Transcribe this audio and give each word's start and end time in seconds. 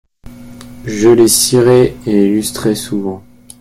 Je 0.87 1.09
les 1.09 1.27
cirais 1.27 1.93
et 2.07 2.11
les 2.11 2.27
lustrais 2.29 2.73
souvent. 2.73 3.23